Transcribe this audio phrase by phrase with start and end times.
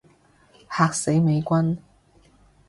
[0.67, 1.77] 嚇死美軍